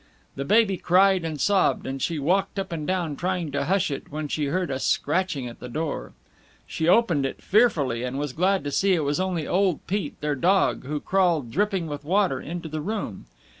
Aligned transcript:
The 0.35 0.45
baby 0.45 0.77
cried 0.77 1.23
and 1.23 1.39
sobbed, 1.39 1.85
and 1.85 2.01
she 2.01 2.17
walked 2.17 2.57
up 2.57 2.71
and 2.71 2.87
down 2.87 3.15
trying 3.15 3.51
to 3.51 3.65
hush 3.65 3.91
it 3.91 4.09
when 4.11 4.27
she 4.27 4.45
heard 4.45 4.71
a 4.71 4.79
scratching 4.79 5.47
at 5.47 5.59
the 5.59 5.69
door. 5.69 6.13
She 6.65 6.87
opened 6.87 7.23
it 7.23 7.39
fearfully, 7.43 8.01
and 8.03 8.17
was 8.17 8.33
glad 8.33 8.63
to 8.63 8.71
see 8.71 8.93
it 8.95 9.03
was 9.03 9.19
only 9.19 9.45
old 9.47 9.85
Pete, 9.85 10.19
their 10.19 10.33
dog, 10.33 10.85
who 10.85 10.99
crawled, 11.01 11.51
dripping 11.51 11.85
with 11.85 12.03
water, 12.03 12.41
into 12.41 12.67
the 12.67 12.81
room. 12.81 13.27